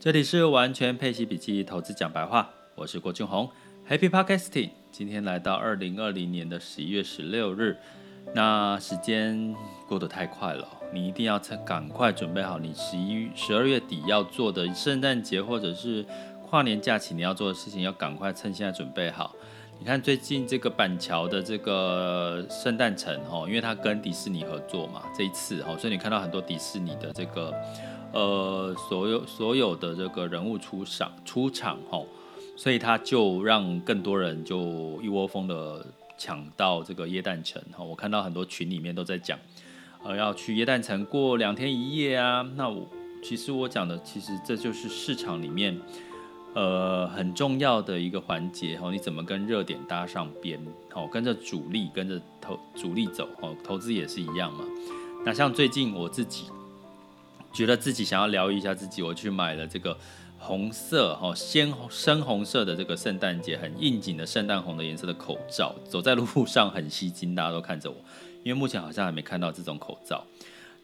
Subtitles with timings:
[0.00, 3.50] 这里是完全配息笔记投资讲白话，我是郭俊宏
[3.90, 4.70] ，Happy Podcasting。
[4.92, 7.76] 今天来到二零二零年的十一月十六日，
[8.32, 9.56] 那时间
[9.88, 16.06] 过得太快了，你一定要趁赶快准备好你十一、十二月底要做的圣诞节或者是
[16.48, 19.34] 跨年假期你要做的事情，要赶快趁现在准备好。
[19.80, 27.52] 你看最近这个板桥的这个圣诞城哦，因为它跟迪士尼合作嘛，这一次哦，所以你看到很多迪士尼的这个。
[28.10, 32.06] 呃，所有所有的这个人物出场出场哦，
[32.56, 35.84] 所以他就让更多人就一窝蜂的
[36.16, 37.84] 抢到这个耶诞城哈。
[37.84, 39.38] 我看到很多群里面都在讲，
[40.02, 42.42] 呃，要去耶诞城过两天一夜啊。
[42.56, 42.88] 那我
[43.22, 45.78] 其实我讲的，其实这就是市场里面
[46.54, 48.90] 呃很重要的一个环节哈。
[48.90, 50.58] 你怎么跟热点搭上边？
[50.94, 54.64] 哦，跟着主力跟着投主力走哦，投资也是一样嘛。
[55.26, 56.46] 那像最近我自己。
[57.52, 59.96] 觉得自己想要疗愈一下自己，我去买了这个
[60.38, 67.96] 红色哈鲜深红色的这个圣诞节很应景的圣诞红的颜色的口罩，走在路上很吸睛，大家都看着我，
[68.44, 70.24] 因为目前好像还没看到这种口罩。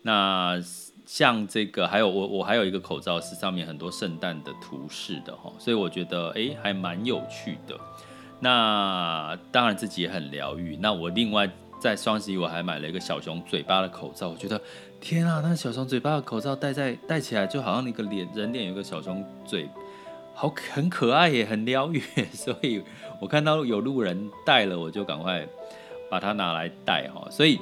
[0.03, 0.61] 那
[1.06, 7.78] 像这个还有我我还有一个口罩是上面很多圣诞的图示的哈，所以我觉得诶还蛮有趣的。
[8.41, 10.77] 那当然自己也很疗愈。
[10.77, 11.49] 那我另外。
[11.85, 14.59] 在双十一我还买了一个小熊嘴巴的口罩，我觉得
[15.03, 19.69] 天啊，那小熊嘴巴的口罩戴在戴起来就好像那个脸人脸有个小熊嘴，
[20.33, 22.03] 好很可爱耶，很疗愈。
[22.33, 22.83] 所以
[23.21, 25.47] 我看到有路人戴了，我就赶快
[26.11, 27.29] 把它拿来戴哈。
[27.31, 27.61] 所以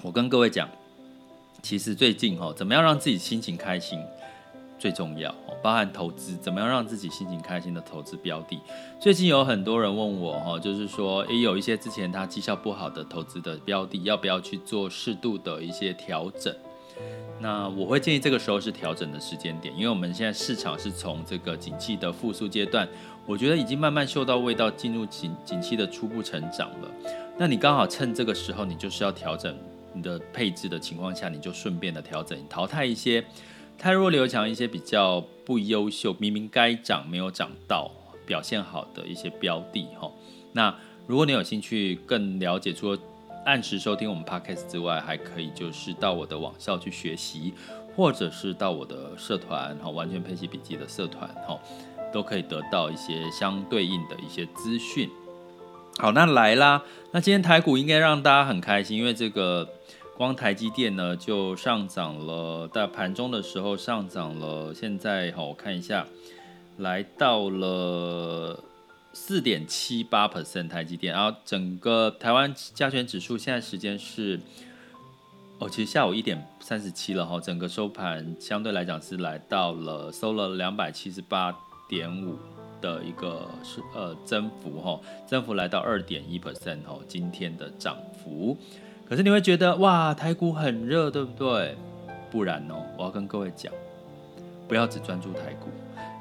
[0.00, 0.68] 我跟各位讲，
[1.60, 3.98] 其实最近哈，怎么样让自己心情开心？
[4.84, 8.60] 最重要，包含投资，怎么样让自己心情开心的投资标的？
[9.00, 16.54] 最近有很多人问我，哈，就是说，也有一些之前他绩效不好的投资的标的，要不要去做适度的一些调整？
[17.40, 22.86] 那我会建议这个时候是调整的时间点，因为我们现在市场是从这个景气的复苏阶段，
[23.24, 26.90] 我觉得已经慢慢嗅到味道，进入景景气的初步成长了。
[27.38, 29.56] 那你刚好趁这个时候，你就是要调整
[29.94, 33.24] 你的配置的情况下，你就顺便的调整，淘汰一些。
[33.78, 37.90] 太弱刘强一些比较不优秀，明明该涨没有涨到，
[38.24, 40.10] 表现好的一些标的哈。
[40.52, 40.74] 那
[41.06, 42.98] 如果你有兴趣更了解，除了
[43.44, 47.52] 按时收听我们 Podcast 之外，还可以就是到我的网校去学习，
[47.94, 51.60] 或者是到我的社团哈，完全配息笔记的社团哈，
[52.10, 55.10] 都可以得到一些相对应的一些资讯。
[55.98, 59.68] 好，那来啦，那今天台股应该让大家很开心，因为这个。
[60.16, 66.06] 光台积电呢就上涨了，在盘中的时候上涨了，现在好，我看一下，
[66.78, 68.62] 来到了
[69.12, 74.38] 四点七八 percent 台积电，然后整个台湾加权指数现在时间是，
[75.58, 81.52] 哦，其实下午一点三十七了哈，整个收盘相对来讲是来到了收了两百七十八
[81.88, 82.36] 点五
[82.80, 88.56] 的一个是呃增幅哈，增幅来到二点一 percent 哈，今天的涨幅。
[89.06, 91.76] 可是你会觉得哇，台股很热，对不对？
[92.30, 93.72] 不然哦，我要跟各位讲，
[94.66, 95.68] 不要只专注台股，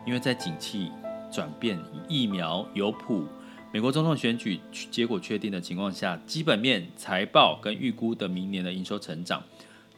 [0.05, 0.91] 因为在景气
[1.31, 1.79] 转变、
[2.09, 3.25] 疫苗有谱、
[3.71, 4.59] 美国总统选举
[4.91, 9.41] 结果确定的情况下，基本面、财报跟预估的明年的营收成长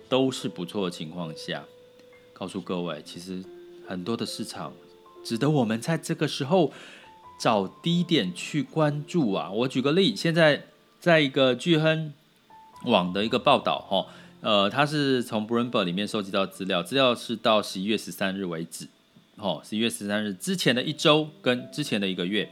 [0.08, 1.64] 都是不错的情况下，
[2.34, 3.44] 告诉各位，其实
[3.88, 4.72] 很多的市场
[5.24, 6.72] 值得我们在这个时候
[7.40, 9.52] 找低点去关注啊。
[9.52, 10.66] 我举个例，现在
[11.00, 12.14] 在一个巨亨。
[12.86, 14.06] 网的一个报道哈，
[14.42, 18.88] 呃，它是从 Bloomberg 里面收集到资料，资料是到十一月十三日为止，
[19.38, 22.50] 哦，十一月十三日之前的一周跟之前的一个月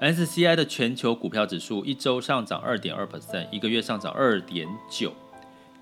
[0.00, 5.12] ，S C I 的全球股票指数一周上涨二点二 percent，一个月上涨二点九，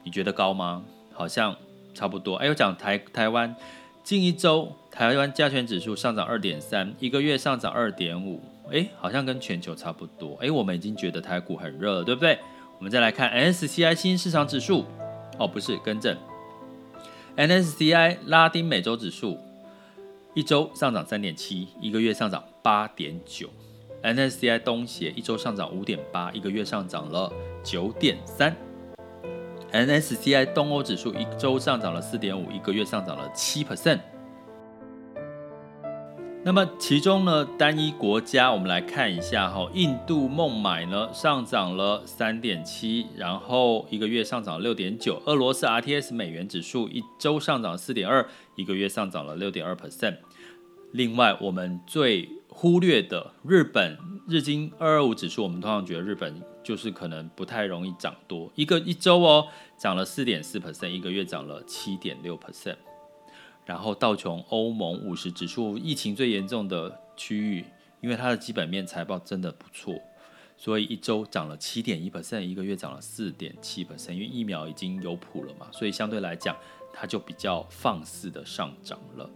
[0.04, 0.84] 你觉得高吗？
[1.12, 1.56] 好像
[1.94, 2.36] 差不多。
[2.36, 3.56] 哎，我讲台台湾
[4.04, 8.40] 近一周台湾加权指数上涨二点三，一个月上涨二点五，
[8.70, 10.36] 哎，好像跟全球差不多。
[10.40, 12.38] 哎，我们已经觉得台股很热了，对不对？
[12.78, 14.84] 我们再来看 MSCI 新市场指数，
[15.38, 16.16] 哦，不是，更正
[17.36, 19.38] ，MSCI 拉丁美洲指数
[20.34, 23.48] 一周上涨三点七，一个月上涨八点九
[24.02, 27.32] ；MSCI 东协一周上涨五点八，一个月上涨了
[27.64, 28.54] 九点三
[29.70, 34.00] ，N S C I 东欧指数一周上涨了四点五，一个月上涨了七 percent。
[36.46, 50.18] 那么其中呢，单一国家我们来看一下哈，印度孟买呢上涨了三点七，然后一个月上涨六点九；俄罗斯 RTS 美元指数一周上涨四点二，一个月上涨了六点二 percent。
[50.92, 53.98] 另外，我们最忽略的日本
[54.28, 62.76] 日经二二五指数，我们通常觉得日本就是可能不太容易涨多，一个一周哦涨了四点四 percent，一个月涨了七点六 percent。
[63.66, 67.64] 然后道琼、欧盟五十指数疫情最严重的区域，
[68.00, 70.00] 因为它的基本面财报真的不错，
[70.56, 74.12] 所以一周涨了七点一 percent，一个月涨了四点七 percent。
[74.12, 76.56] 因为疫苗已经有谱了嘛，所以相对来讲，
[76.92, 79.28] 它就比较放肆的上涨了。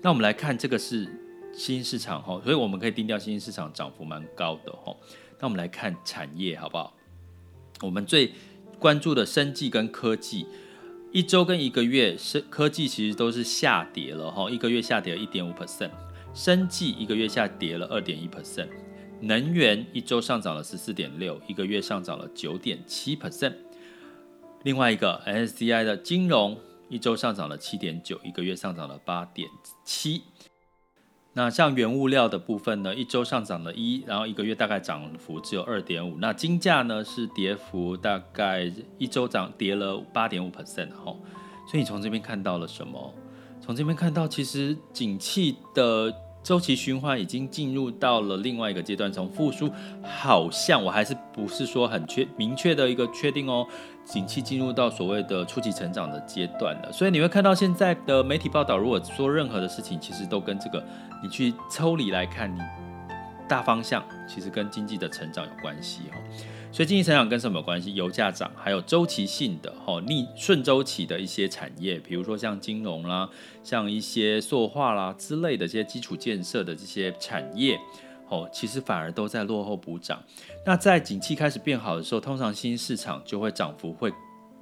[0.00, 1.04] 那我们来看这个是
[1.52, 4.96] 新兴市场哈，所以我们可以定调新兴市场涨幅蛮高的哈。
[5.38, 6.94] 那我们来看产业好不好？
[7.82, 8.32] 我们最
[8.78, 10.46] 关注的生技跟科技。
[11.10, 15.90] 一周跟一个月，是科技其实都是下跌了哈，一个月下跌了一点五 percent，
[16.34, 18.68] 生计一个月下跌了二点一 percent，
[19.22, 23.54] 能源一周上涨了十四点六，一个月上涨了九点七 percent，
[24.64, 26.58] 另外一个 SCI 的金融
[26.90, 29.48] 一周上涨了七点九，一个月上涨了八点
[29.84, 30.22] 七。
[31.38, 36.16] 那像原物料的部分呢，一周上涨了一，然后一个月大概涨幅只有二点五。
[36.18, 38.68] 那金价呢是跌幅大概
[38.98, 41.14] 一周涨跌了八点五 percent 哈。
[41.64, 43.14] 所以你从这边看到了什么？
[43.60, 46.12] 从这边看到，其实景气的
[46.42, 49.70] 周期循环已经进入到了另外一个阶段，从复苏
[50.02, 53.66] 好像我还是不是说很确明确的一个确定哦。
[54.04, 60.82] 景气进入到所谓的初级成长的阶段了，所以你会看到现在的媒体报道，如果说任何的事情，其实都跟这个
[61.22, 62.58] 你去抽离来看，你
[63.48, 66.18] 大方向其实跟经济的成长有关系哈。
[66.70, 67.94] 所以经济成长跟什么有关系？
[67.94, 73.28] 油价涨，还有周期性的哈逆顺周期的一些产业，比如说像金融啦，
[73.64, 77.80] 像一些塑化啦之类的这些基础建设的这些产业。
[78.30, 80.22] 哦，其实反而都在落后补涨。
[80.66, 84.12] 那在景气开始变好的时候，通常新兴市场就会涨幅会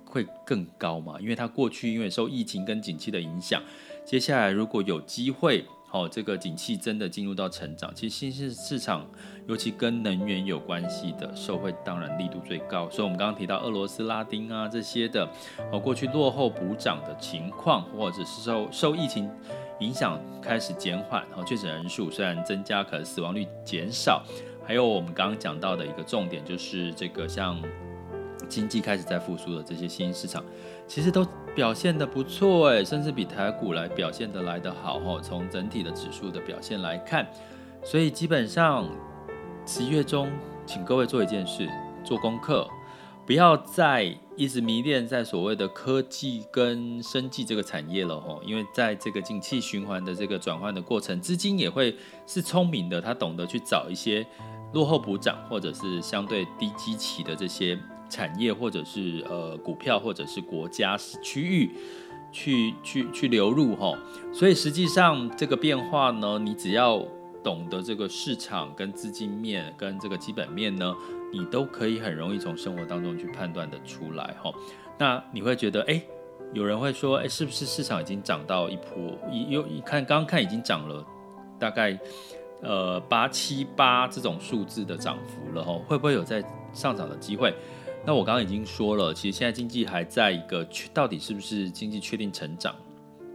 [0.04, 3.60] 会更高嘛，因为它过去因为受疫情跟景气的影响，
[4.04, 9.06] 接下来如果有机会，哦，这个景气真的进入到成长，其实新兴市场
[9.46, 12.90] 尤其跟能源有关系的，受惠当然力度最高。
[12.90, 15.26] 所以我们刚刚提到俄罗斯、拉丁啊这些的，
[15.72, 19.30] 哦，过去落后补涨的情况，或者是受受疫情。
[19.80, 24.24] 影响开始减缓，哦确诊人数虽然增加，可是死亡率减少。
[24.66, 27.62] 还有我们刚刚讲到的一个重点，就是这个像
[28.48, 30.44] 经济开始在复苏的这些新兴市场，
[30.86, 35.20] 其实都表现得不错诶，甚至比台股来表现得来得好哦。
[35.22, 37.26] 从整体的指数的表现来看，
[37.84, 38.88] 所以基本上
[39.66, 40.30] 十一月中，
[40.64, 41.68] 请各位做一件事，
[42.04, 42.68] 做功课。
[43.24, 54.24] 不要再一直迷恋在所谓的科技跟生技这个产业了吼，因为在这个景气循环的这个转换的过程，资金也会是聪明的，他懂得去找一些
[54.72, 57.76] 落后补涨或者是相对低基期的这些
[58.08, 61.70] 产业，或者是呃股票，或者是国家区域
[62.30, 63.96] 去去去流入吼。
[64.32, 67.02] 所以实际上这个变化呢，你只要
[67.42, 70.94] 懂得这个市场跟资金面跟这个基本面呢。
[71.32, 74.50] 你都可以很容易从生活当中去判断得出来哈。
[74.96, 76.00] 那你会觉得，哎，
[76.54, 79.18] 有人会说，哎，是不是市场已经涨到一波？
[79.30, 81.04] 一又一看，刚刚看已经涨了
[81.58, 81.98] 大概
[82.62, 86.42] 呃八七八这种数字的涨幅了哈，会不会有在
[86.72, 87.52] 上涨的机会？
[88.04, 92.74] 那我刚刚已经说了，其实现在经济还在一个确到底是不是经济确定成长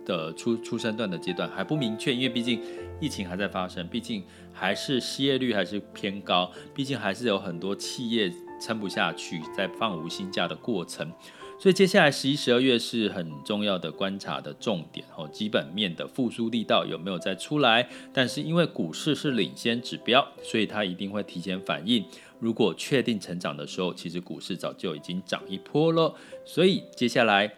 [0.05, 2.61] 的初初生段的阶段还不明确，因为毕竟
[2.99, 4.23] 疫情还在发生，毕竟
[4.53, 8.31] 还是失业率还是偏高，毕竟还是有很多企业
[8.61, 11.11] 撑不下去，在放无薪假的过程，
[11.59, 17.89] 所以接下来十一、十二月是很重要的观察的重点哦，基本面的复苏力道有没有再出来？
[18.13, 22.05] 但是因为股市是领先指标，所以它一定会提前反应。
[22.41, 27.53] 如果确定成长的时候，其实股市早就已经涨一波了，所以接下来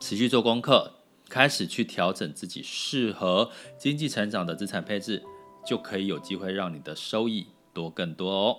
[0.00, 0.92] 持续做功课。
[1.28, 5.24] 开始去调整自己适合经济成长的资产配置，
[5.66, 8.56] 就可以有机会让你的收益多更多哦。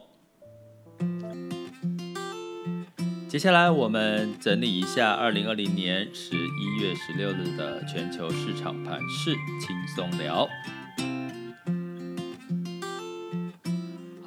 [3.29, 9.33] 接下来我们整理一下二零二零年十一月十六日的全球市场盘势，
[9.65, 10.45] 轻松聊。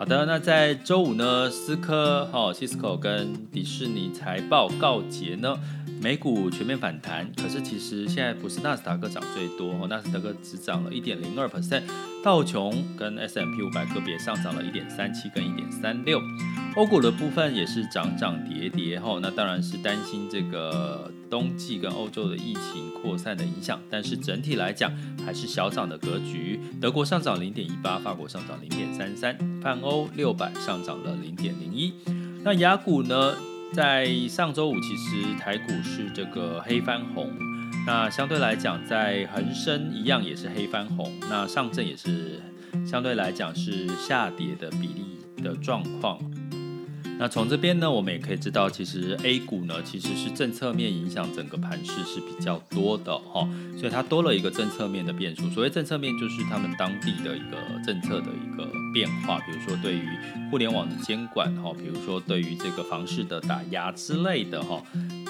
[0.00, 5.54] 好的，那在周五呢，思科、哈、Cisco 跟迪士尼财报告捷呢。
[6.00, 11.82] 美股全面反弹，可是其实现在不是纳斯达克涨最多哦，纳斯达克只涨了一点零二 percent，
[12.24, 16.18] 道琼跟 S M P 五百个别上涨了一点三七跟一点三六，
[16.76, 24.92] 欧股的部分也是涨涨跌跌哦，那当然是担心这个冬季跟欧洲的疫情扩散的影响，但是整体来讲
[25.24, 31.94] 还是小涨的格局，德国上涨零点一八，法国上涨零点三三，泛欧六百上涨了零点零一，
[32.42, 33.34] 那雅股呢？
[33.72, 37.30] 在上周五，其实台股是这个黑翻红，
[37.86, 42.42] 那相对来讲，在恒生一样也是黑翻红，那上证也是
[42.84, 46.18] 相对来讲是下跌的比例的状况。
[47.20, 53.46] 那从这边呢，我们也可以知道，其实 A 股呢，其实是政策面影响整个盘势是比较多的哈，
[53.76, 55.46] 所以它多了一个政策面的变数。
[55.50, 60.08] 所谓政策面，就是他们当地的一个政策的一个变化，比如说对于
[60.50, 64.82] 互联网的监管哈，比如说对于这个房市的打压之类的哈，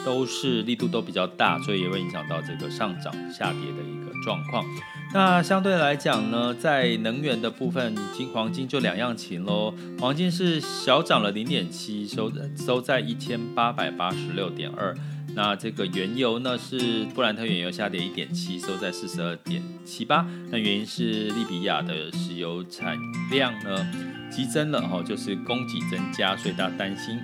[0.04, 4.64] 都是力度都比较大，所以也会影响到这个上涨下跌的一个状况。
[5.12, 9.74] 那相对来讲呢，在能源的部分，金黄金就两样情喽。
[9.98, 14.96] 黄金是小涨了零点七，收收在一千八百八十六点二。
[15.34, 20.24] 那这个原油呢，是布兰特原油下跌一点七，收在四十二点七八。
[20.48, 22.96] 那原因是利比亚的石油产
[23.32, 23.86] 量呢
[24.30, 27.18] 激增了哈，就是供给增加，所以大家担心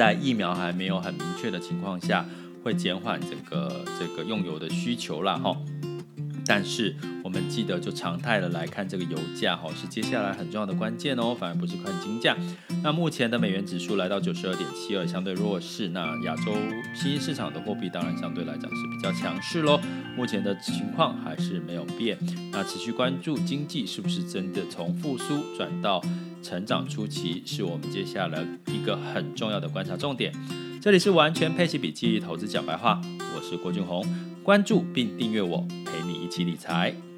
[0.00, 2.24] 在疫苗还没有很明确的情况下，
[2.64, 5.54] 会减缓整个这个用油的需求了哈。
[6.50, 6.92] 但是
[7.22, 12.36] 我们记得就常态的来看，这个油价哈是接下来很重要的关键哦，反而不是看金价。
[12.82, 15.90] 那目前的美元指数来到九十二点七二，相对弱势。
[15.90, 16.52] 那亚洲
[16.92, 19.80] 新兴市场的货币当然相对来讲是比较强势喽。
[20.16, 22.18] 目前的情况还是没有变。
[22.50, 26.02] 那持续关注经济是不是真的从复苏转到
[26.42, 30.32] 成长初期，是我们接下来一个很重要的观察重点。
[30.82, 33.00] 这里是完全配息笔记投资讲白话，
[33.36, 34.04] 我是郭俊宏。
[34.42, 37.09] 关注并订阅我，陪你起理财。